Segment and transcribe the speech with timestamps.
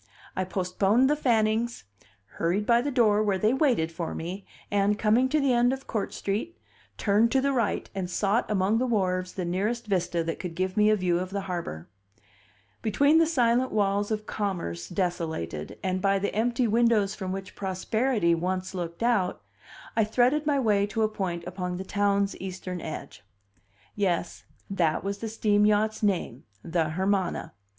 [0.35, 1.83] I postponed the Fannings,
[2.39, 5.85] hurried by the door where they waited for me, and, coming to the end of
[5.85, 6.57] Court Street,
[6.97, 10.75] turned to the right and sought among the wharves the nearest vista that could give
[10.75, 11.87] me a view of the harbor.
[12.81, 18.33] Between the silent walls of commerce desolated, and by the empty windows from which Prosperity
[18.33, 19.43] once looked out,
[19.95, 23.23] I threaded my way to a point upon the town's eastern edge.
[23.95, 27.53] Yes, that was the steam yacht's name: the Hermana.